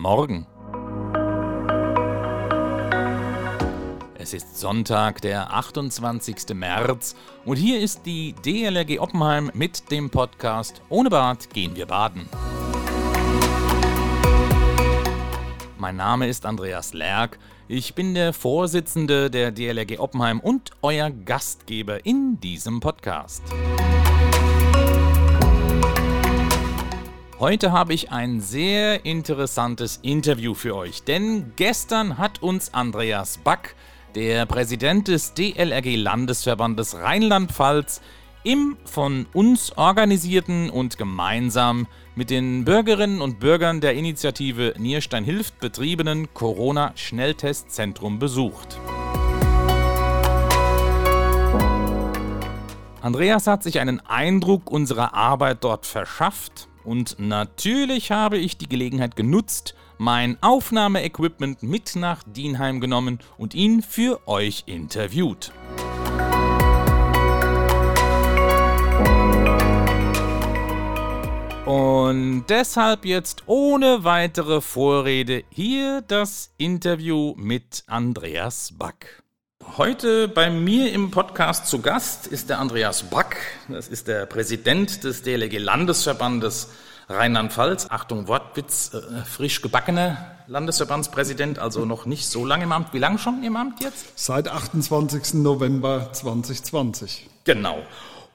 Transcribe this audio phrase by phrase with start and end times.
[0.00, 0.46] Morgen.
[4.18, 6.54] Es ist Sonntag, der 28.
[6.54, 12.26] März und hier ist die DLRG Oppenheim mit dem Podcast Ohne Bad gehen wir baden.
[15.76, 17.38] Mein Name ist Andreas Lerck,
[17.68, 23.42] ich bin der Vorsitzende der DLRG Oppenheim und euer Gastgeber in diesem Podcast.
[27.40, 33.76] Heute habe ich ein sehr interessantes Interview für euch, denn gestern hat uns Andreas Back,
[34.14, 38.02] der Präsident des DLRG Landesverbandes Rheinland-Pfalz,
[38.44, 45.60] im von uns organisierten und gemeinsam mit den Bürgerinnen und Bürgern der Initiative Nierstein hilft
[45.60, 48.78] betriebenen Corona-Schnelltestzentrum besucht.
[53.00, 59.16] Andreas hat sich einen Eindruck unserer Arbeit dort verschafft und natürlich habe ich die Gelegenheit
[59.16, 65.52] genutzt, mein Aufnahmeequipment mit nach Dienheim genommen und ihn für euch interviewt.
[71.66, 79.19] Und deshalb jetzt ohne weitere Vorrede hier das Interview mit Andreas Back.
[79.76, 83.36] Heute bei mir im Podcast zu Gast ist der Andreas Back.
[83.68, 86.70] Das ist der Präsident des DLG Landesverbandes
[87.08, 87.86] Rheinland-Pfalz.
[87.90, 92.94] Achtung, Wortwitz, äh, frisch gebackener Landesverbandspräsident, also noch nicht so lange im Amt.
[92.94, 94.18] Wie lange schon im Amt jetzt?
[94.18, 95.34] Seit 28.
[95.34, 97.28] November 2020.
[97.44, 97.82] Genau.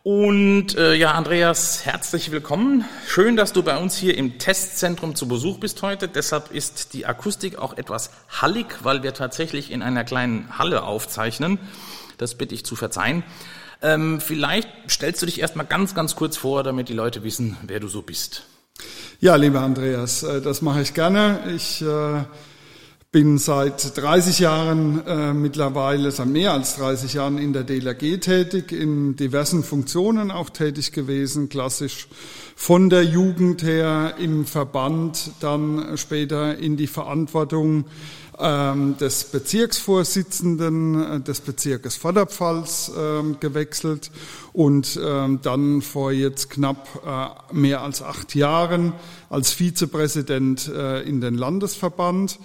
[0.06, 2.86] Und äh, ja, Andreas, herzlich willkommen.
[3.08, 6.08] Schön, dass du bei uns hier im Testzentrum zu Besuch bist heute.
[6.08, 11.58] Deshalb ist die Akustik auch etwas hallig, weil wir tatsächlich in einer kleinen Halle aufzeichnen.
[12.20, 13.24] Das bitte ich zu verzeihen.
[13.82, 17.80] Ähm, vielleicht stellst du dich erstmal ganz, ganz kurz vor, damit die Leute wissen, wer
[17.80, 18.44] du so bist.
[19.22, 21.40] Ja, lieber Andreas, äh, das mache ich gerne.
[21.56, 22.26] Ich äh
[23.16, 28.74] bin seit 30 Jahren äh, mittlerweile, seit mehr als 30 Jahren in der DLRG tätig,
[28.74, 32.10] in diversen Funktionen auch tätig gewesen, klassisch
[32.58, 37.86] von der Jugend her im Verband, dann später in die Verantwortung
[38.38, 44.12] ähm, des Bezirksvorsitzenden äh, des Bezirkes Vorderpfalz ähm, gewechselt
[44.52, 48.92] und ähm, dann vor jetzt knapp äh, mehr als acht Jahren
[49.30, 52.40] als Vizepräsident äh, in den Landesverband.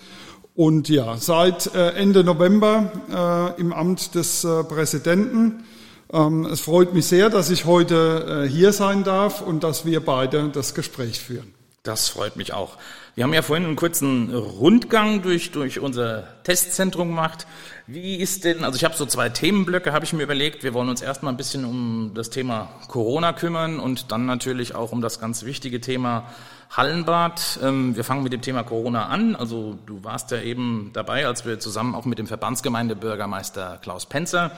[0.55, 5.65] Und ja, seit äh, Ende November äh, im Amt des äh, Präsidenten.
[6.13, 10.49] Ähm, es freut mich sehr, dass ich heute hier sein darf und dass wir beide
[10.49, 11.60] das Gespräch führen.
[11.83, 12.77] Das freut mich auch.
[13.15, 17.47] Wir haben ja vorhin einen kurzen Rundgang durch, durch unser Testzentrum gemacht.
[17.87, 20.63] Wie ist denn, also ich habe so zwei Themenblöcke, habe ich mir überlegt.
[20.63, 24.93] Wir wollen uns erstmal ein bisschen um das Thema Corona kümmern und dann natürlich auch
[24.93, 26.31] um das ganz wichtige Thema
[26.71, 27.61] Hallenbad.
[27.63, 29.35] Ähm, wir fangen mit dem Thema Corona an.
[29.35, 34.53] Also du warst ja eben dabei, als wir zusammen auch mit dem Verbandsgemeindebürgermeister Klaus Penzer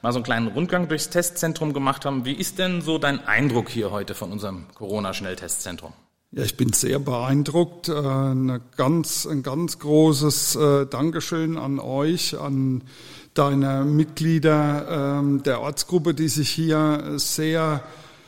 [0.00, 2.24] mal so einen kleinen Rundgang durchs Testzentrum gemacht haben.
[2.24, 5.92] Wie ist denn so dein Eindruck hier heute von unserem Corona-Schnelltestzentrum?
[6.30, 7.88] Ja, ich bin sehr beeindruckt.
[7.88, 12.84] Äh, eine ganz, ein ganz großes äh, Dankeschön an euch, an
[13.32, 17.82] deine Mitglieder ähm, der Ortsgruppe, die sich hier sehr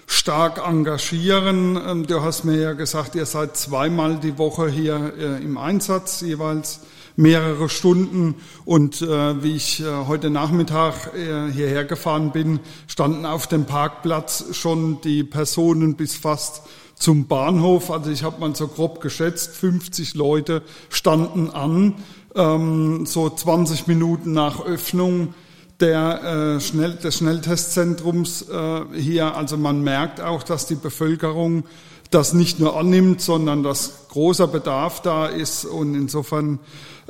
[0.06, 1.78] stark engagieren.
[1.86, 6.22] Ähm, du hast mir ja gesagt, ihr seid zweimal die Woche hier äh, im Einsatz,
[6.22, 6.80] jeweils
[7.16, 8.36] mehrere Stunden.
[8.64, 15.96] Und wie ich heute Nachmittag hierher gefahren bin, standen auf dem Parkplatz schon die Personen
[15.96, 16.62] bis fast
[17.00, 17.90] zum Bahnhof.
[17.90, 21.94] Also ich habe mal so grob geschätzt, 50 Leute standen an,
[22.36, 25.34] ähm, so 20 Minuten nach Öffnung
[25.80, 29.34] der, äh, Schnell, des Schnelltestzentrums äh, hier.
[29.34, 31.64] Also man merkt auch, dass die Bevölkerung
[32.10, 35.64] das nicht nur annimmt, sondern dass großer Bedarf da ist.
[35.64, 36.58] Und insofern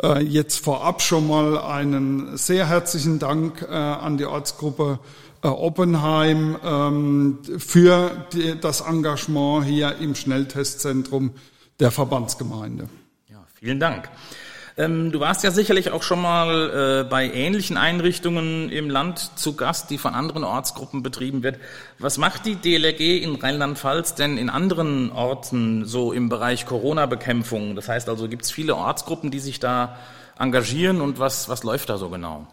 [0.02, 5.00] äh, jetzt vorab schon mal einen sehr herzlichen Dank äh, an die Ortsgruppe
[5.42, 8.26] Oppenheim ähm, für
[8.60, 11.32] das Engagement hier im Schnelltestzentrum
[11.78, 12.88] der Verbandsgemeinde.
[13.28, 14.10] Ja, vielen Dank.
[14.76, 19.54] Ähm, du warst ja sicherlich auch schon mal äh, bei ähnlichen Einrichtungen im Land zu
[19.56, 21.58] Gast, die von anderen Ortsgruppen betrieben wird.
[21.98, 27.76] Was macht die DLRG in Rheinland-Pfalz denn in anderen Orten so im Bereich Corona-Bekämpfung?
[27.76, 29.98] Das heißt also, gibt es viele Ortsgruppen, die sich da
[30.38, 32.46] engagieren und was, was läuft da so genau?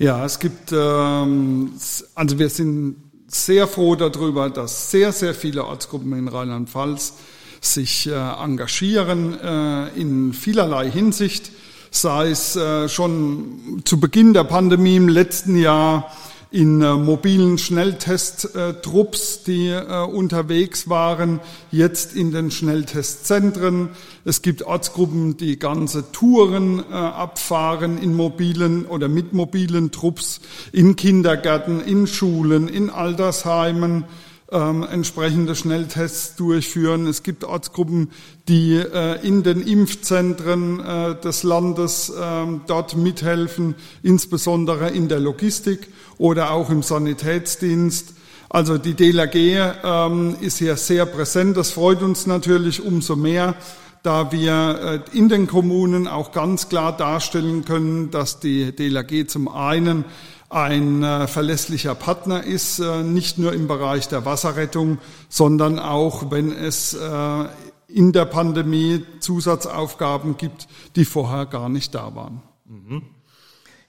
[0.00, 1.72] Ja, es gibt, ähm,
[2.14, 7.12] also wir sind sehr froh darüber, dass sehr, sehr viele Ortsgruppen in Rheinland-Pfalz
[7.60, 11.50] sich äh, engagieren äh, in vielerlei Hinsicht,
[11.90, 16.10] sei es äh, schon zu Beginn der Pandemie im letzten Jahr
[16.50, 23.90] in äh, mobilen Schnelltesttrupps, die äh, unterwegs waren, jetzt in den Schnelltestzentren.
[24.24, 30.40] Es gibt Ortsgruppen, die ganze Touren äh, abfahren in mobilen oder mit mobilen Trupps,
[30.72, 34.04] in Kindergärten, in Schulen, in Altersheimen
[34.52, 37.06] ähm, entsprechende Schnelltests durchführen.
[37.06, 38.10] Es gibt Ortsgruppen,
[38.48, 45.88] die äh, in den Impfzentren äh, des Landes äh, dort mithelfen, insbesondere in der Logistik
[46.18, 48.14] oder auch im Sanitätsdienst.
[48.48, 51.56] Also die DLRG ähm, ist hier sehr präsent.
[51.56, 53.54] Das freut uns natürlich umso mehr,
[54.02, 59.46] da wir äh, in den Kommunen auch ganz klar darstellen können, dass die DLRG zum
[59.46, 60.04] einen
[60.50, 64.98] ein äh, verlässlicher Partner ist, äh, nicht nur im Bereich der Wasserrettung,
[65.28, 67.44] sondern auch, wenn es äh,
[67.86, 70.66] in der Pandemie Zusatzaufgaben gibt,
[70.96, 72.42] die vorher gar nicht da waren.
[72.66, 73.02] Mhm.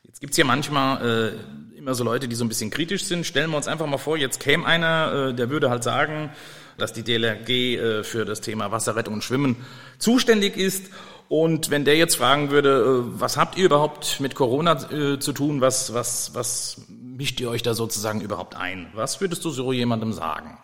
[0.04, 3.26] Jetzt gibt's hier manchmal äh, immer so Leute, die so ein bisschen kritisch sind.
[3.26, 6.30] Stellen wir uns einfach mal vor, jetzt käme einer, äh, der würde halt sagen,
[6.78, 9.56] dass die DLRG äh, für das Thema Wasserrettung und Schwimmen
[9.98, 10.92] zuständig ist
[11.32, 15.32] und wenn der jetzt fragen würde, äh, was habt ihr überhaupt mit Corona äh, zu
[15.32, 15.62] tun?
[15.62, 18.92] Was, was, was mischt ihr euch da sozusagen überhaupt ein?
[18.96, 20.58] Was würdest du so jemandem sagen?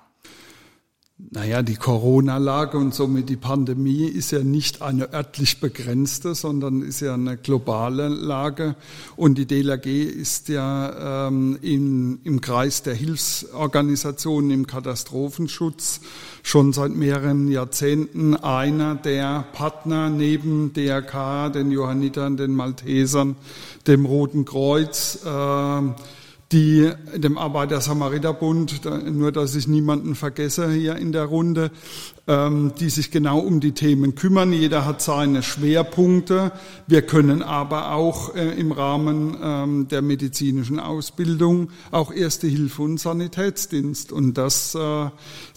[1.19, 6.99] Naja, die Corona-Lage und somit die Pandemie ist ja nicht eine örtlich begrenzte, sondern ist
[6.99, 8.75] ja eine globale Lage.
[9.15, 16.01] Und die DLRG ist ja ähm, in, im Kreis der Hilfsorganisationen im Katastrophenschutz
[16.43, 23.37] schon seit mehreren Jahrzehnten einer der Partner neben DRK, den Johannitern, den Maltesern,
[23.87, 25.81] dem Roten Kreuz, äh,
[26.51, 31.71] die dem Arbeiter-Samariter-Bund, nur dass ich niemanden vergesse hier in der Runde,
[32.25, 34.53] ähm, die sich genau um die Themen kümmern.
[34.53, 36.53] Jeder hat seine Schwerpunkte.
[36.87, 42.97] Wir können aber auch äh, im Rahmen ähm, der medizinischen Ausbildung auch Erste Hilfe und
[42.97, 44.13] Sanitätsdienst.
[44.13, 45.09] Und das äh,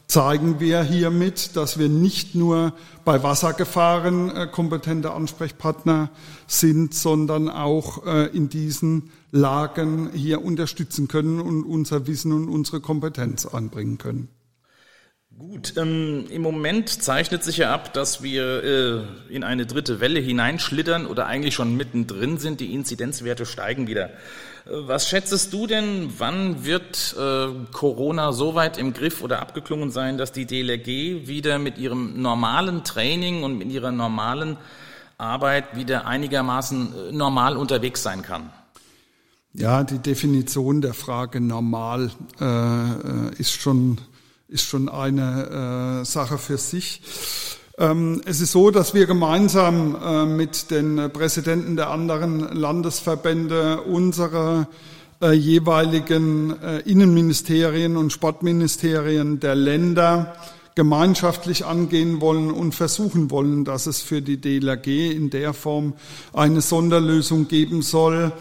[0.09, 2.73] zeigen wir hiermit, dass wir nicht nur
[3.05, 6.11] bei Wassergefahren äh, kompetente Ansprechpartner
[6.49, 13.47] sind, sondern auch in diesen Lagen hier unterstützen können und unser Wissen und unsere Kompetenz
[13.47, 14.29] anbringen können.
[15.39, 20.21] Gut, ähm, im Moment zeichnet sich ja ab, dass wir äh, in eine dritte Welle
[20.21, 22.61] hineinschlittern oder eigentlich schon mittendrin sind.
[22.61, 24.11] Die Inzidenzwerte steigen wieder.
[24.67, 30.19] Was schätzest du denn, wann wird äh, Corona so weit im Griff oder abgeklungen sein,
[30.19, 34.59] dass die DLRG wieder mit ihrem normalen Training und mit ihrer normalen
[35.17, 38.51] Arbeit wieder einigermaßen äh, normal unterwegs sein kann?
[39.53, 43.99] Ja, die Definition der Frage normal äh, äh ist schon
[44.47, 47.03] ist schon eine äh, Sache für sich.
[47.79, 54.69] Ähm, es ist so, dass wir gemeinsam äh, mit den Präsidenten der anderen Landesverbände unsere
[55.21, 60.37] äh, jeweiligen äh, Innenministerien und Sportministerien der Länder
[60.77, 65.95] gemeinschaftlich angehen wollen und versuchen wollen, dass es für die DLRG in der Form
[66.33, 68.33] eine Sonderlösung geben soll,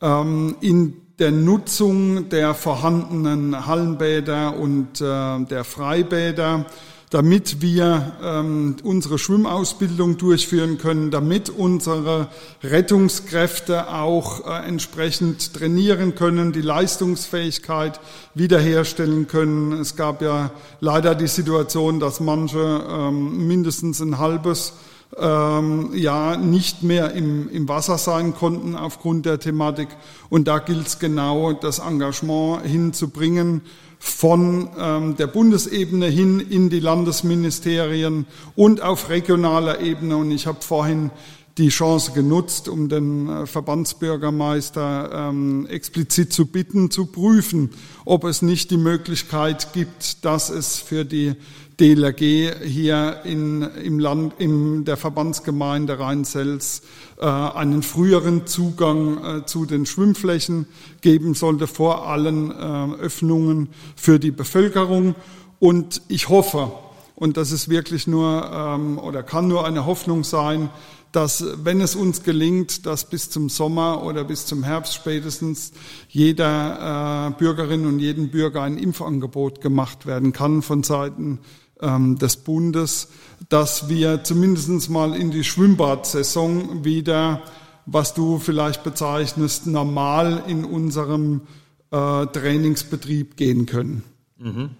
[0.00, 6.64] in der Nutzung der vorhandenen Hallenbäder und der Freibäder
[7.10, 12.28] damit wir ähm, unsere Schwimmausbildung durchführen können, damit unsere
[12.62, 18.00] Rettungskräfte auch äh, entsprechend trainieren können, die Leistungsfähigkeit
[18.34, 19.72] wiederherstellen können.
[19.72, 24.74] Es gab ja leider die Situation, dass manche ähm, mindestens ein halbes
[25.18, 29.88] ähm, ja nicht mehr im, im Wasser sein konnten aufgrund der Thematik.
[30.28, 33.62] Und da gilt es genau, das Engagement hinzubringen
[33.98, 38.26] von ähm, der Bundesebene hin in die Landesministerien
[38.56, 40.16] und auf regionaler Ebene.
[40.16, 41.10] Und ich habe vorhin
[41.58, 47.70] die Chance genutzt, um den äh, Verbandsbürgermeister ähm, explizit zu bitten, zu prüfen,
[48.06, 51.34] ob es nicht die Möglichkeit gibt, dass es für die
[51.80, 56.82] DLRG hier in, im Land, in der Verbandsgemeinde Rheinselz
[57.18, 60.66] äh, einen früheren Zugang äh, zu den Schwimmflächen
[61.00, 65.14] geben sollte, vor allen äh, Öffnungen für die Bevölkerung.
[65.58, 66.70] Und ich hoffe,
[67.14, 70.68] und das ist wirklich nur ähm, oder kann nur eine Hoffnung sein,
[71.12, 75.72] dass wenn es uns gelingt, dass bis zum Sommer oder bis zum Herbst spätestens
[76.08, 81.40] jeder äh, Bürgerin und jeden Bürger ein Impfangebot gemacht werden kann von Seiten
[81.80, 83.08] des Bundes,
[83.48, 87.42] dass wir zumindest mal in die Schwimmbadsaison wieder,
[87.86, 91.42] was du vielleicht bezeichnest, normal in unserem
[91.90, 94.04] äh, Trainingsbetrieb gehen können.
[94.38, 94.70] Mhm.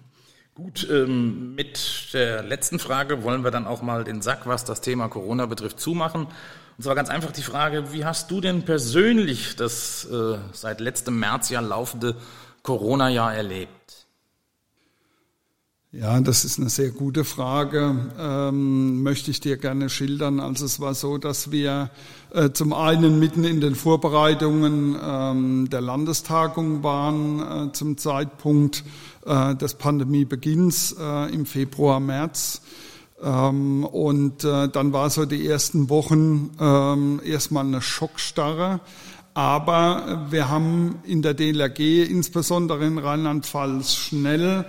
[0.53, 4.81] Gut, ähm, mit der letzten Frage wollen wir dann auch mal den Sack, was das
[4.81, 6.27] Thema Corona betrifft, zumachen.
[6.77, 11.19] Und zwar ganz einfach die Frage, wie hast du denn persönlich das äh, seit letztem
[11.19, 12.15] März ja laufende
[12.63, 13.80] Corona-Jahr erlebt?
[15.93, 17.93] Ja, das ist eine sehr gute Frage.
[18.17, 20.39] Ähm, möchte ich dir gerne schildern.
[20.39, 21.89] Also es war so, dass wir
[22.33, 28.85] äh, zum einen mitten in den Vorbereitungen ähm, der Landestagung waren äh, zum Zeitpunkt
[29.25, 32.61] äh, des Pandemiebeginns äh, im Februar, März.
[33.21, 38.79] Ähm, und äh, dann war so die ersten Wochen ähm, erstmal eine Schockstarre.
[39.33, 44.65] Aber wir haben in der DLRG, insbesondere in Rheinland-Pfalz, schnell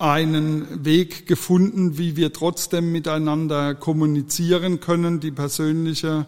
[0.00, 5.20] einen Weg gefunden, wie wir trotzdem miteinander kommunizieren können.
[5.20, 6.26] Die persönliche,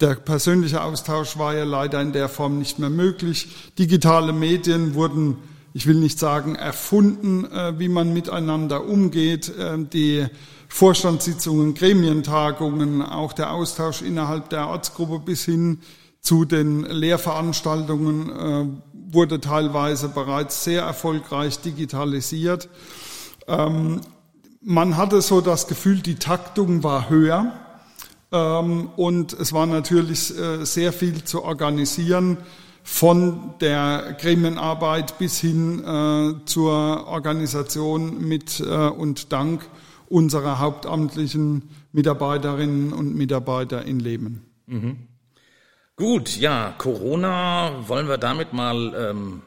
[0.00, 3.48] der persönliche Austausch war ja leider in der Form nicht mehr möglich.
[3.78, 5.38] Digitale Medien wurden,
[5.72, 9.48] ich will nicht sagen erfunden, äh, wie man miteinander umgeht.
[9.56, 10.26] Äh, die
[10.68, 15.78] Vorstandssitzungen, Gremientagungen, auch der Austausch innerhalb der Ortsgruppe bis hin
[16.20, 22.68] zu den Lehrveranstaltungen äh, wurde teilweise bereits sehr erfolgreich digitalisiert.
[23.46, 24.00] Ähm,
[24.60, 27.52] man hatte so das Gefühl, die Taktung war höher
[28.32, 32.38] ähm, und es war natürlich äh, sehr viel zu organisieren
[32.82, 39.66] von der Gremienarbeit bis hin äh, zur Organisation mit äh, und dank
[40.08, 44.44] unserer hauptamtlichen Mitarbeiterinnen und Mitarbeiter in Leben.
[44.66, 44.96] Mhm.
[45.96, 49.42] Gut, ja, Corona wollen wir damit mal ähm,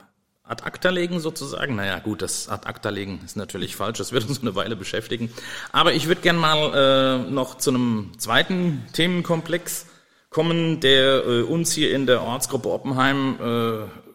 [0.47, 1.75] ad acta legen sozusagen.
[1.75, 5.31] Naja, gut, das ad acta legen ist natürlich falsch, das wird uns eine Weile beschäftigen.
[5.71, 9.87] Aber ich würde gern mal äh, noch zu einem zweiten Themenkomplex
[10.29, 14.07] kommen, der äh, uns hier in der Ortsgruppe Oppenheim äh,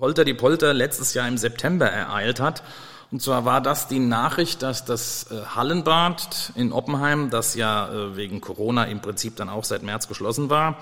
[0.00, 2.62] Holter die Polter letztes Jahr im September ereilt hat.
[3.10, 8.16] Und zwar war das die Nachricht, dass das äh, Hallenbad in Oppenheim, das ja äh,
[8.16, 10.78] wegen Corona im Prinzip dann auch seit März geschlossen war,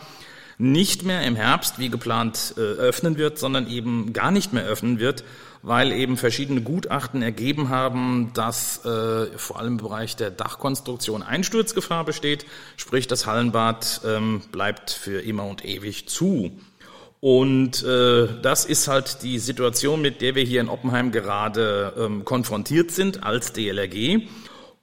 [0.59, 4.99] nicht mehr im Herbst wie geplant äh, öffnen wird, sondern eben gar nicht mehr öffnen
[4.99, 5.25] wird,
[5.63, 12.05] weil eben verschiedene Gutachten ergeben haben, dass äh, vor allem im Bereich der Dachkonstruktion Einsturzgefahr
[12.05, 16.53] besteht, sprich das Hallenbad ähm, bleibt für immer und ewig zu.
[17.21, 22.25] Und äh, das ist halt die Situation, mit der wir hier in Oppenheim gerade ähm,
[22.25, 24.27] konfrontiert sind als DLRG.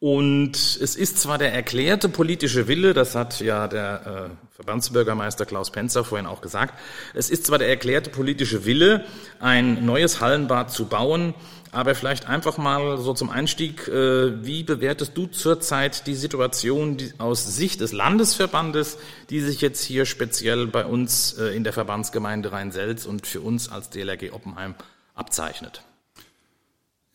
[0.01, 5.71] Und es ist zwar der erklärte politische Wille, das hat ja der äh, Verbandsbürgermeister Klaus
[5.71, 6.79] Penzer vorhin auch gesagt,
[7.13, 9.03] es ist zwar der erklärte politische Wille,
[9.41, 11.33] ein neues Hallenbad zu bauen,
[11.73, 17.13] aber vielleicht einfach mal so zum Einstieg, äh, wie bewertest du zurzeit die Situation die,
[17.17, 22.53] aus Sicht des Landesverbandes, die sich jetzt hier speziell bei uns äh, in der Verbandsgemeinde
[22.53, 24.75] Rhein-Selz und für uns als DLRG Oppenheim
[25.13, 25.83] abzeichnet?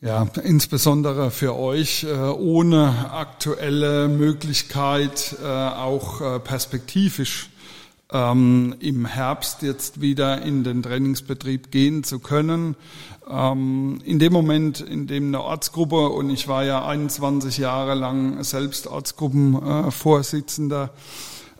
[0.01, 7.49] Ja, insbesondere für euch äh, ohne aktuelle Möglichkeit, äh, auch äh, perspektivisch
[8.11, 12.75] ähm, im Herbst jetzt wieder in den Trainingsbetrieb gehen zu können.
[13.29, 18.43] Ähm, in dem Moment, in dem eine Ortsgruppe, und ich war ja 21 Jahre lang
[18.43, 20.89] selbst Ortsgruppenvorsitzender,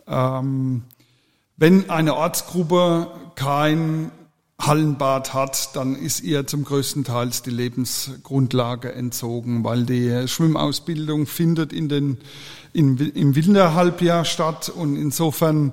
[0.06, 0.82] ähm,
[1.56, 4.10] wenn eine Ortsgruppe kein
[4.60, 11.72] Hallenbad hat, dann ist ihr zum größten Teil die Lebensgrundlage entzogen, weil die Schwimmausbildung findet
[11.72, 12.18] in den,
[12.72, 15.72] in, im Winterhalbjahr statt und insofern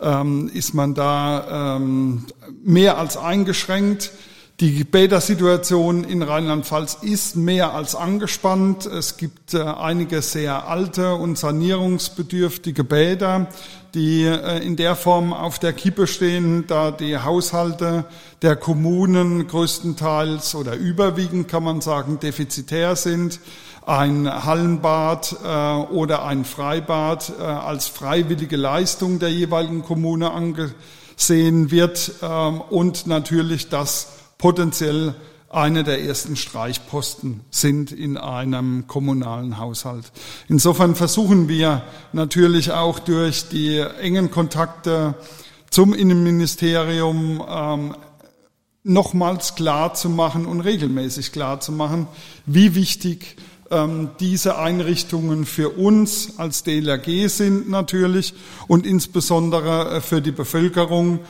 [0.00, 2.26] ähm, ist man da ähm,
[2.64, 4.12] mehr als eingeschränkt.
[4.58, 8.86] Die Bädersituation in Rheinland-Pfalz ist mehr als angespannt.
[8.86, 13.48] Es gibt äh, einige sehr alte und sanierungsbedürftige Bäder,
[13.96, 18.04] die äh, in der Form auf der Kippe stehen, da die Haushalte
[18.42, 23.40] der Kommunen größtenteils oder überwiegend, kann man sagen, defizitär sind.
[23.86, 25.46] Ein Hallenbad äh,
[25.92, 34.08] oder ein Freibad als freiwillige Leistung der jeweiligen Kommune angesehen wird ähm, und natürlich das
[34.38, 35.14] potenziell
[35.56, 40.12] eine der ersten Streichposten sind in einem kommunalen Haushalt.
[40.48, 41.82] Insofern versuchen wir
[42.12, 45.14] natürlich auch durch die engen Kontakte
[45.70, 47.96] zum Innenministerium ähm,
[48.84, 52.06] nochmals klar zu machen und regelmäßig klar zu machen,
[52.44, 53.36] wie wichtig
[53.70, 58.34] ähm, diese Einrichtungen für uns als DLRG sind natürlich
[58.68, 61.20] und insbesondere äh, für die Bevölkerung,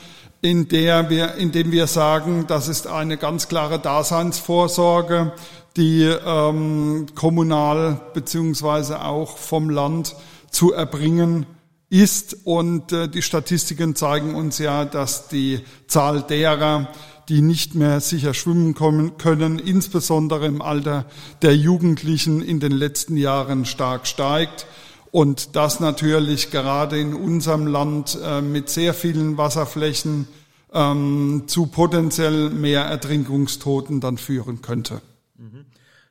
[0.47, 5.33] in der wir, indem wir sagen, das ist eine ganz klare Daseinsvorsorge,
[5.77, 10.15] die ähm, kommunal beziehungsweise auch vom Land
[10.53, 11.47] zu erbringen
[11.91, 12.37] ist.
[12.45, 16.93] Und äh, die Statistiken zeigen uns ja, dass die Zahl derer,
[17.29, 21.07] die nicht mehr sicher schwimmen kommen können, insbesondere im Alter
[21.43, 24.69] der Jugendlichen in den letzten Jahren stark steigt.
[25.17, 30.29] Und das natürlich gerade in unserem Land äh, mit sehr vielen Wasserflächen,
[30.75, 35.01] ähm, zu potenziell mehr Ertrinkungstoten dann führen könnte.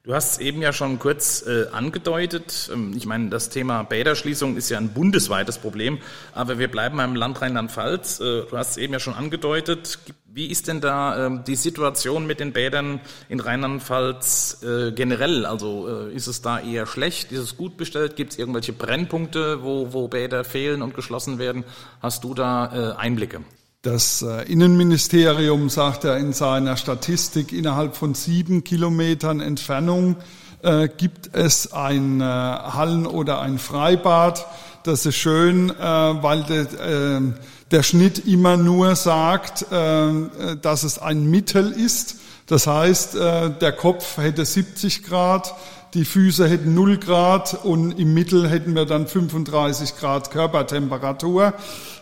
[0.06, 2.70] Du hast eben ja schon kurz äh, angedeutet.
[2.72, 5.98] Ähm, ich meine, das Thema Bäderschließung ist ja ein bundesweites Problem,
[6.32, 8.20] aber wir bleiben beim Land Rheinland-Pfalz.
[8.20, 9.98] Äh, du hast es eben ja schon angedeutet.
[10.28, 15.48] Wie ist denn da äh, die Situation mit den Bädern in Rheinland-Pfalz äh, generell?
[15.48, 17.32] Also äh, ist es da eher schlecht?
[17.32, 18.16] Ist es gut bestellt?
[18.16, 21.64] Gibt es irgendwelche Brennpunkte, wo, wo Bäder fehlen und geschlossen werden?
[22.00, 23.42] Hast du da äh, Einblicke?
[23.86, 30.16] Das äh, Innenministerium sagt ja in seiner Statistik, innerhalb von sieben Kilometern Entfernung
[30.64, 34.48] äh, gibt es ein äh, Hallen- oder ein Freibad.
[34.82, 37.22] Das ist schön, äh, weil de, äh,
[37.70, 42.16] der Schnitt immer nur sagt, äh, dass es ein Mittel ist.
[42.48, 45.56] Das heißt, der Kopf hätte 70 Grad,
[45.96, 51.54] die Füße hätten 0 Grad und im Mittel hätten wir dann 35 Grad Körpertemperatur.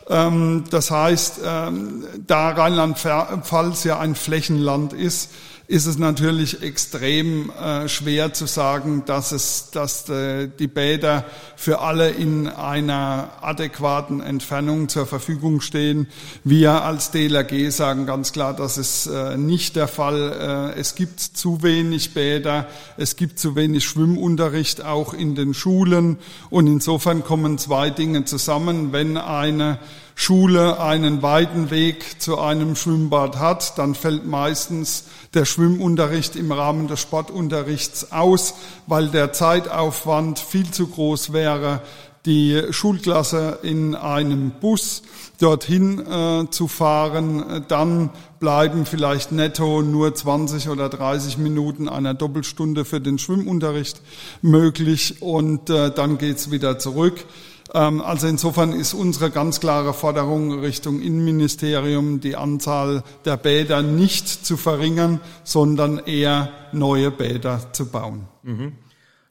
[0.09, 5.29] Ähm, das heißt, ähm, da Rheinland-Pfalz ja ein Flächenland ist,
[5.67, 11.23] ist es natürlich extrem äh, schwer zu sagen, dass es, dass äh, die Bäder
[11.55, 16.07] für alle in einer adäquaten Entfernung zur Verfügung stehen.
[16.43, 20.73] Wir als DLRG sagen ganz klar, das ist äh, nicht der Fall.
[20.77, 22.67] Es gibt zu wenig Bäder,
[22.97, 26.17] es gibt zu wenig Schwimmunterricht auch in den Schulen
[26.49, 28.91] und insofern kommen zwei Dinge zusammen.
[28.91, 29.79] Wenn eine
[30.15, 36.87] Schule einen weiten Weg zu einem Schwimmbad hat, dann fällt meistens der Schwimmunterricht im Rahmen
[36.87, 38.53] des Sportunterrichts aus,
[38.87, 41.81] weil der Zeitaufwand viel zu groß wäre,
[42.25, 45.01] die Schulklasse in einem Bus
[45.39, 47.65] dorthin äh, zu fahren.
[47.67, 54.01] Dann bleiben vielleicht netto nur 20 oder 30 Minuten einer Doppelstunde für den Schwimmunterricht
[54.41, 57.25] möglich und äh, dann geht's wieder zurück.
[57.73, 64.45] Ähm, also insofern ist unsere ganz klare Forderung Richtung Innenministerium, die Anzahl der Bäder nicht
[64.45, 68.27] zu verringern, sondern eher neue Bäder zu bauen.
[68.43, 68.73] Mhm.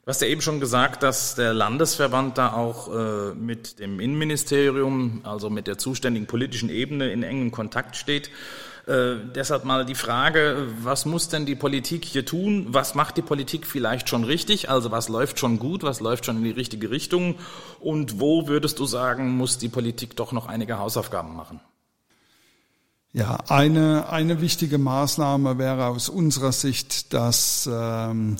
[0.05, 5.21] Du hast ja eben schon gesagt, dass der Landesverband da auch äh, mit dem Innenministerium,
[5.23, 8.29] also mit der zuständigen politischen Ebene in engem Kontakt steht.
[8.85, 12.67] Äh, deshalb mal die Frage, was muss denn die Politik hier tun?
[12.69, 14.69] Was macht die Politik vielleicht schon richtig?
[14.69, 15.83] Also was läuft schon gut?
[15.83, 17.35] Was läuft schon in die richtige Richtung?
[17.79, 21.61] Und wo würdest du sagen, muss die Politik doch noch einige Hausaufgaben machen?
[23.13, 28.37] Ja, eine, eine wichtige Maßnahme wäre aus unserer Sicht, dass ähm,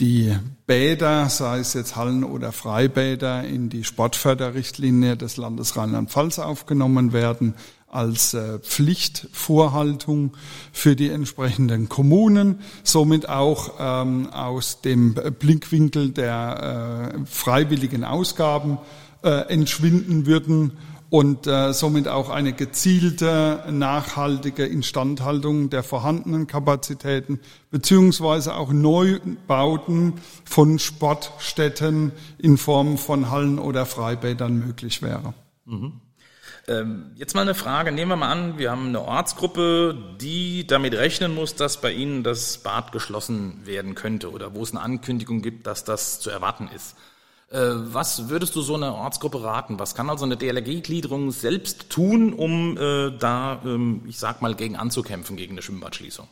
[0.00, 7.12] die Bäder, sei es jetzt Hallen- oder Freibäder, in die Sportförderrichtlinie des Landes Rheinland-Pfalz aufgenommen
[7.12, 7.54] werden
[7.94, 10.32] als äh, Pflichtvorhaltung
[10.72, 18.78] für die entsprechenden Kommunen, somit auch ähm, aus dem Blickwinkel der äh, freiwilligen Ausgaben
[19.22, 20.72] äh, entschwinden würden
[21.14, 27.38] und äh, somit auch eine gezielte, nachhaltige Instandhaltung der vorhandenen Kapazitäten
[27.70, 35.34] beziehungsweise auch Neubauten von Sportstätten in Form von Hallen oder Freibädern möglich wäre.
[35.66, 36.00] Mhm.
[36.66, 37.92] Ähm, jetzt mal eine Frage.
[37.92, 42.22] Nehmen wir mal an, wir haben eine Ortsgruppe, die damit rechnen muss, dass bei Ihnen
[42.22, 46.68] das Bad geschlossen werden könnte oder wo es eine Ankündigung gibt, dass das zu erwarten
[46.74, 46.96] ist.
[47.50, 49.78] Äh, was würdest du so einer Ortsgruppe raten?
[49.78, 54.76] Was kann also eine DLRG-Gliederung selbst tun, um äh, da, ähm, ich sag mal, gegen
[54.76, 56.26] anzukämpfen, gegen eine Schwimmbadschließung?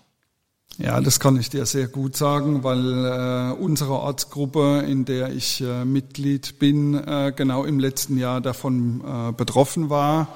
[0.78, 5.60] Ja, das kann ich dir sehr gut sagen, weil äh, unsere Ortsgruppe, in der ich
[5.60, 10.28] äh, Mitglied bin, äh, genau im letzten Jahr davon äh, betroffen war.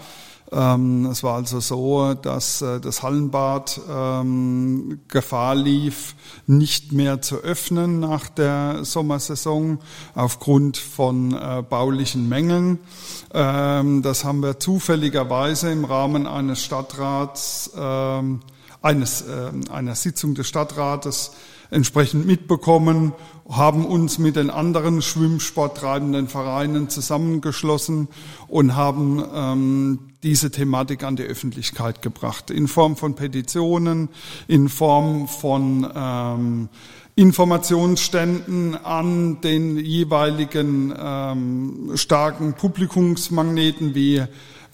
[0.53, 6.15] Ähm, es war also so, dass äh, das Hallenbad ähm, Gefahr lief,
[6.47, 9.79] nicht mehr zu öffnen nach der Sommersaison
[10.15, 12.79] aufgrund von äh, baulichen Mängeln.
[13.35, 18.41] Ähm, das haben wir zufälligerweise im Rahmen eines Stadtrats ähm,
[18.83, 21.33] eines, äh, einer Sitzung des Stadtrates
[21.71, 23.13] entsprechend mitbekommen,
[23.49, 28.09] haben uns mit den anderen schwimmsporttreibenden Vereinen zusammengeschlossen
[28.49, 32.51] und haben ähm, diese Thematik an die Öffentlichkeit gebracht.
[32.51, 34.09] In Form von Petitionen,
[34.49, 36.69] in Form von ähm,
[37.15, 44.23] Informationsständen an den jeweiligen ähm, starken Publikumsmagneten wie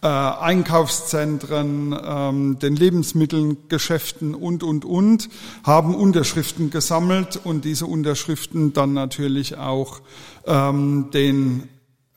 [0.03, 5.29] äh, Einkaufszentren, ähm, den Lebensmitteln, Geschäften und, und, und,
[5.63, 10.01] haben Unterschriften gesammelt und diese Unterschriften dann natürlich auch
[10.47, 11.69] ähm, den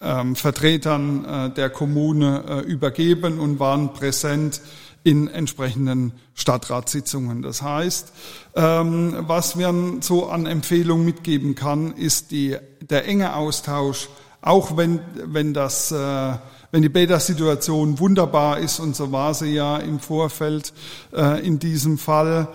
[0.02, 4.62] ähm, Vertretern äh, der Kommune äh, übergeben und waren präsent
[5.04, 7.44] in entsprechenden Stadtratssitzungen.
[7.44, 8.12] Das heißt,
[8.56, 14.10] ähm, was man so an Empfehlungen mitgeben kann, ist die, der enge Austausch
[14.46, 16.34] auch wenn, wenn das, äh,
[16.76, 20.74] wenn die Bäder-Situation wunderbar ist, und so war sie ja im Vorfeld
[21.16, 22.50] äh, in diesem Fall,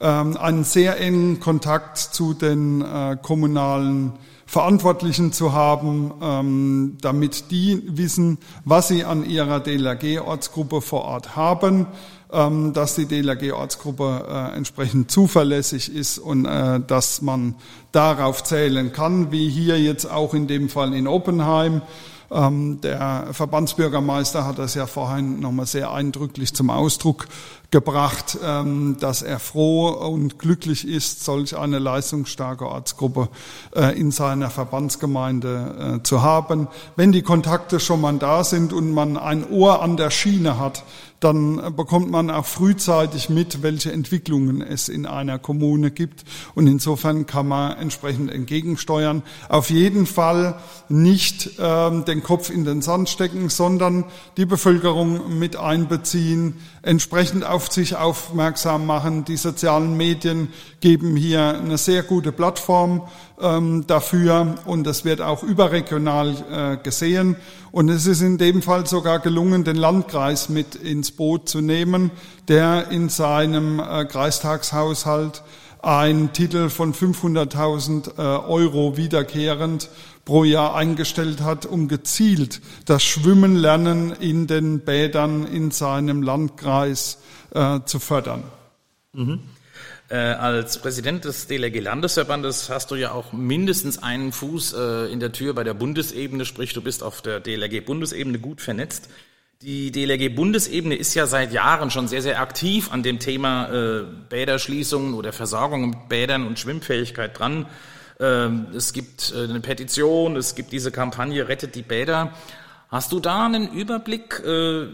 [0.00, 4.14] ähm, einen sehr engen Kontakt zu den äh, kommunalen
[4.46, 11.86] Verantwortlichen zu haben, ähm, damit die wissen, was sie an ihrer DLRG-Ortsgruppe vor Ort haben,
[12.32, 17.56] ähm, dass die DLRG-Ortsgruppe äh, entsprechend zuverlässig ist und äh, dass man
[17.92, 21.82] darauf zählen kann, wie hier jetzt auch in dem Fall in Oppenheim.
[22.30, 27.26] Ähm, der Verbandsbürgermeister hat das ja vorhin nochmal sehr eindrücklich zum Ausdruck
[27.70, 33.28] gebracht, ähm, dass er froh und glücklich ist, solch eine leistungsstarke Ortsgruppe
[33.74, 36.68] äh, in seiner Verbandsgemeinde äh, zu haben.
[36.94, 40.84] Wenn die Kontakte schon mal da sind und man ein Ohr an der Schiene hat,
[41.20, 46.24] dann bekommt man auch frühzeitig mit, welche Entwicklungen es in einer Kommune gibt.
[46.54, 49.22] Und insofern kann man entsprechend entgegensteuern.
[49.48, 50.56] Auf jeden Fall
[50.88, 54.04] nicht ähm, den Kopf in den Sand stecken, sondern
[54.36, 59.24] die Bevölkerung mit einbeziehen, entsprechend auf sich aufmerksam machen.
[59.24, 60.48] Die sozialen Medien
[60.80, 63.02] geben hier eine sehr gute Plattform
[63.40, 67.36] ähm, dafür und das wird auch überregional äh, gesehen.
[67.72, 72.10] Und es ist in dem Fall sogar gelungen, den Landkreis mit ins Boot zu nehmen,
[72.48, 75.42] der in seinem äh, Kreistagshaushalt
[75.82, 79.88] einen Titel von 500.000 äh, Euro wiederkehrend
[80.24, 87.18] pro Jahr eingestellt hat, um gezielt das Schwimmenlernen in den Bädern in seinem Landkreis
[87.56, 88.44] äh, zu fördern.
[89.12, 89.40] Mhm.
[90.08, 95.18] Äh, als Präsident des DLRG Landesverbandes hast du ja auch mindestens einen Fuß äh, in
[95.18, 99.08] der Tür bei der Bundesebene, sprich du bist auf der DLRG Bundesebene gut vernetzt.
[99.62, 104.04] Die DLRG Bundesebene ist ja seit Jahren schon sehr, sehr aktiv an dem Thema äh,
[104.28, 107.66] Bäderschließungen oder Versorgung mit Bädern und Schwimmfähigkeit dran.
[108.20, 112.32] Ähm, es gibt äh, eine Petition, es gibt diese Kampagne Rettet die Bäder.
[112.88, 114.86] Hast du da einen Überblick, äh,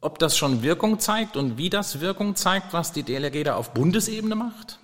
[0.00, 3.74] ob das schon Wirkung zeigt und wie das Wirkung zeigt, was die DLRG da auf
[3.74, 4.78] Bundesebene macht?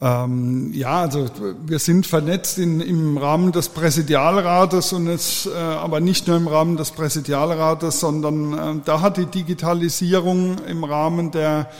[0.00, 1.26] Ähm, ja, also
[1.64, 6.48] wir sind vernetzt in, im Rahmen des Präsidialrates und es äh, aber nicht nur im
[6.48, 11.70] Rahmen des Präsidialrates, sondern äh, da hat die Digitalisierung im Rahmen der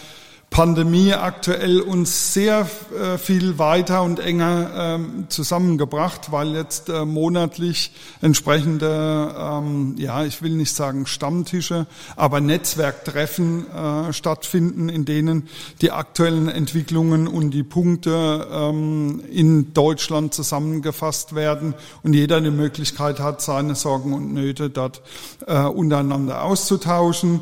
[0.52, 7.92] Pandemie aktuell uns sehr äh, viel weiter und enger ähm, zusammengebracht, weil jetzt äh, monatlich
[8.20, 11.86] entsprechende, ähm, ja, ich will nicht sagen Stammtische,
[12.16, 15.48] aber Netzwerktreffen äh, stattfinden, in denen
[15.80, 23.20] die aktuellen Entwicklungen und die Punkte ähm, in Deutschland zusammengefasst werden und jeder die Möglichkeit
[23.20, 25.00] hat, seine Sorgen und Nöte dort
[25.46, 27.40] untereinander auszutauschen.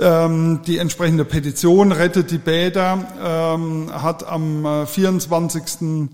[0.00, 6.08] Ähm, die entsprechende Petition Rettet die Bäder ähm, hat am 24.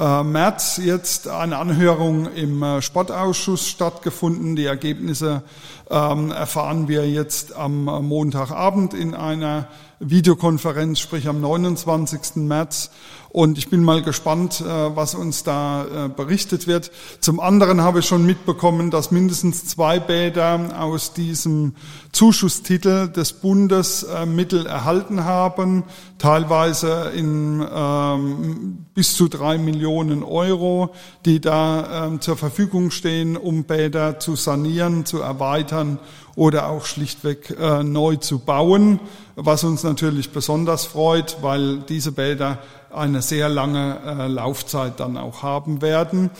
[0.00, 4.56] Äh, äh, März jetzt eine Anhörung im äh, Sportausschuss stattgefunden.
[4.56, 5.42] Die Ergebnisse
[5.90, 12.36] ähm, erfahren wir jetzt am Montagabend in einer Videokonferenz, sprich am 29.
[12.36, 12.90] März.
[13.28, 16.90] Und ich bin mal gespannt, äh, was uns da äh, berichtet wird.
[17.20, 21.74] Zum anderen habe ich schon mitbekommen, dass mindestens zwei Bäder aus diesem
[22.10, 25.84] Zuschusstitel des Bundes äh, Mittel erhalten haben,
[26.18, 29.89] teilweise in ähm, bis zu drei Millionen
[30.22, 30.90] Euro,
[31.24, 35.98] die da ähm, zur Verfügung stehen, um Bäder zu sanieren, zu erweitern
[36.36, 39.00] oder auch schlichtweg äh, neu zu bauen,
[39.36, 42.58] was uns natürlich besonders freut, weil diese Bäder
[42.92, 46.30] eine sehr lange äh, Laufzeit dann auch haben werden.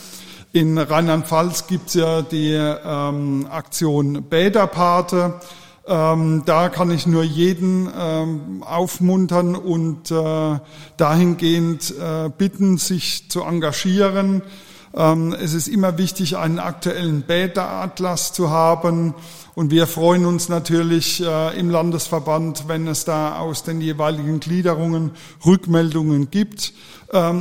[0.53, 5.39] In Rheinland-Pfalz gibt's ja die ähm, Aktion Bäderpate.
[5.87, 10.59] Ähm, da kann ich nur jeden ähm, aufmuntern und äh,
[10.97, 14.43] dahingehend äh, bitten, sich zu engagieren.
[14.93, 19.15] Ähm, es ist immer wichtig, einen aktuellen Bäderatlas zu haben.
[19.55, 25.11] Und wir freuen uns natürlich äh, im Landesverband, wenn es da aus den jeweiligen Gliederungen
[25.45, 26.73] Rückmeldungen gibt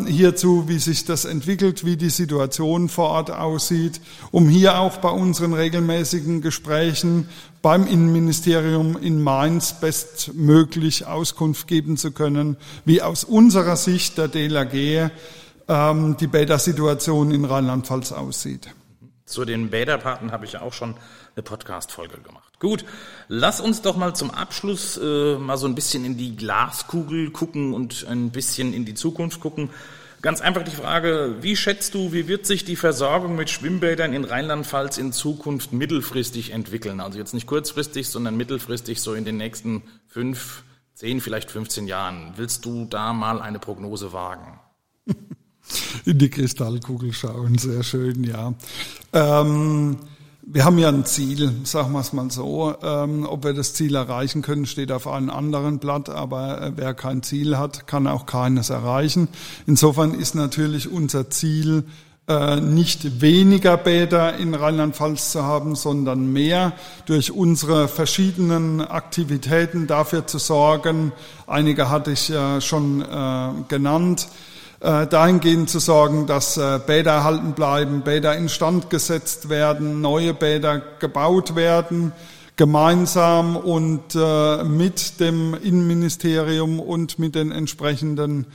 [0.06, 4.00] hierzu, wie sich das entwickelt, wie die Situation vor Ort aussieht,
[4.32, 7.28] um hier auch bei unseren regelmäßigen Gesprächen
[7.62, 15.10] beim Innenministerium in Mainz bestmöglich Auskunft geben zu können, wie aus unserer Sicht der DLRG
[15.68, 18.74] ähm, die Bädersituation in Rheinland-Pfalz aussieht.
[19.24, 20.96] Zu den Bäderpaten habe ich auch schon
[21.36, 22.39] eine Podcast-Folge gemacht.
[22.60, 22.84] Gut,
[23.28, 27.72] lass uns doch mal zum Abschluss äh, mal so ein bisschen in die Glaskugel gucken
[27.72, 29.70] und ein bisschen in die Zukunft gucken.
[30.20, 34.24] Ganz einfach die Frage, wie schätzt du, wie wird sich die Versorgung mit Schwimmbädern in
[34.24, 37.00] Rheinland-Pfalz in Zukunft mittelfristig entwickeln?
[37.00, 42.34] Also jetzt nicht kurzfristig, sondern mittelfristig so in den nächsten fünf, zehn, vielleicht 15 Jahren.
[42.36, 44.60] Willst du da mal eine Prognose wagen?
[46.04, 48.52] In die Kristallkugel schauen, sehr schön, ja.
[49.14, 49.96] Ähm,
[50.42, 52.74] wir haben ja ein Ziel, sagen wir es mal so.
[52.82, 56.94] Ähm, ob wir das Ziel erreichen können, steht auf einem anderen Blatt, aber äh, wer
[56.94, 59.28] kein Ziel hat, kann auch keines erreichen.
[59.66, 61.84] Insofern ist natürlich unser Ziel,
[62.28, 66.72] äh, nicht weniger Bäder in Rheinland-Pfalz zu haben, sondern mehr
[67.06, 71.12] durch unsere verschiedenen Aktivitäten dafür zu sorgen.
[71.46, 74.28] Einige hatte ich ja schon äh, genannt
[74.80, 81.54] dahingehend zu sorgen, dass äh, Bäder erhalten bleiben, Bäder instand gesetzt werden, neue Bäder gebaut
[81.54, 82.12] werden,
[82.56, 88.46] gemeinsam und äh, mit dem Innenministerium und mit den entsprechenden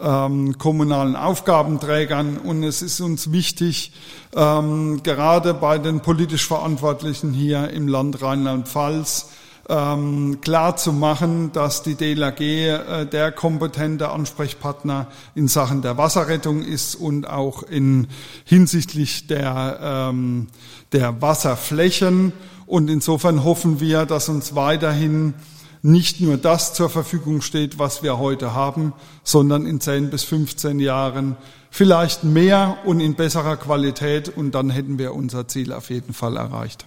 [0.00, 2.38] ähm, kommunalen Aufgabenträgern.
[2.38, 3.92] Und es ist uns wichtig,
[4.34, 9.28] ähm, gerade bei den politisch Verantwortlichen hier im Land Rheinland-Pfalz,
[9.70, 15.06] ähm, klar zu machen, dass die DLRG äh, der kompetente Ansprechpartner
[15.36, 18.08] in Sachen der Wasserrettung ist und auch in
[18.44, 20.48] hinsichtlich der, ähm,
[20.92, 22.32] der Wasserflächen.
[22.66, 25.34] Und insofern hoffen wir, dass uns weiterhin
[25.82, 30.80] nicht nur das zur Verfügung steht, was wir heute haben, sondern in 10 bis 15
[30.80, 31.36] Jahren
[31.70, 36.36] vielleicht mehr und in besserer Qualität und dann hätten wir unser Ziel auf jeden Fall
[36.36, 36.86] erreicht.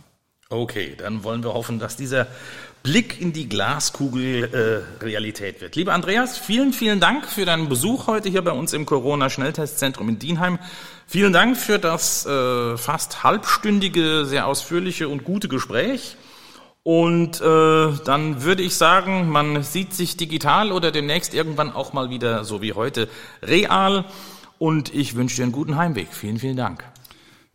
[0.49, 2.27] Okay, dann wollen wir hoffen, dass dieser
[2.83, 4.43] Blick in die Glaskugel
[4.99, 5.77] äh, Realität wird.
[5.77, 10.19] Lieber Andreas, vielen, vielen Dank für deinen Besuch heute hier bei uns im Corona-Schnelltestzentrum in
[10.19, 10.59] Dienheim.
[11.07, 16.17] Vielen Dank für das äh, fast halbstündige, sehr ausführliche und gute Gespräch.
[16.83, 22.09] Und äh, dann würde ich sagen, man sieht sich digital oder demnächst irgendwann auch mal
[22.09, 23.07] wieder, so wie heute,
[23.41, 24.03] real.
[24.59, 26.09] Und ich wünsche dir einen guten Heimweg.
[26.11, 26.83] Vielen, vielen Dank.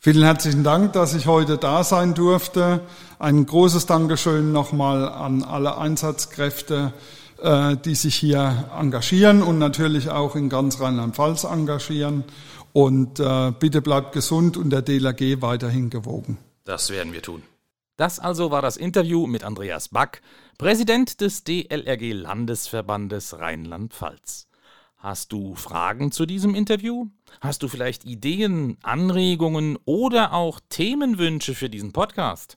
[0.01, 2.83] Vielen herzlichen Dank, dass ich heute da sein durfte.
[3.19, 6.93] Ein großes Dankeschön nochmal an alle Einsatzkräfte,
[7.43, 12.23] äh, die sich hier engagieren und natürlich auch in ganz Rheinland-Pfalz engagieren.
[12.73, 16.39] Und äh, bitte bleibt gesund und der DLRG weiterhin gewogen.
[16.63, 17.43] Das werden wir tun.
[17.97, 20.23] Das also war das Interview mit Andreas Back,
[20.59, 24.47] Präsident des DLRG Landesverbandes Rheinland-Pfalz.
[24.99, 27.09] Hast du Fragen zu diesem Interview?
[27.41, 32.57] Hast du vielleicht Ideen, Anregungen oder auch Themenwünsche für diesen Podcast?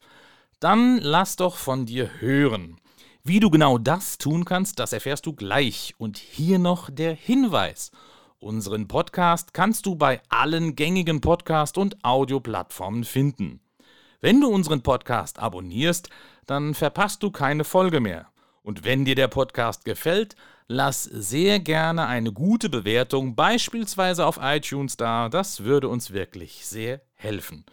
[0.60, 2.78] Dann lass doch von dir hören.
[3.24, 5.94] Wie du genau das tun kannst, das erfährst du gleich.
[5.98, 7.92] Und hier noch der Hinweis.
[8.40, 13.60] Unseren Podcast kannst du bei allen gängigen Podcast- und Audioplattformen finden.
[14.20, 16.10] Wenn du unseren Podcast abonnierst,
[16.48, 18.28] dann verpasst du keine Folge mehr.
[18.64, 20.36] Und wenn dir der Podcast gefällt,
[20.72, 25.30] lass sehr gerne eine gute Bewertung, beispielsweise auf iTunes da.
[25.30, 27.66] Das würde uns wirklich sehr helfen.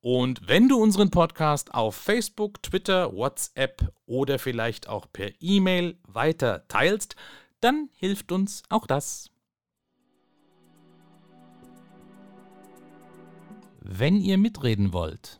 [0.00, 6.66] Und wenn du unseren Podcast auf Facebook, Twitter, WhatsApp oder vielleicht auch per E-Mail weiter
[6.68, 7.16] teilst,
[7.60, 9.30] dann hilft uns auch das.
[13.80, 15.39] Wenn ihr mitreden wollt,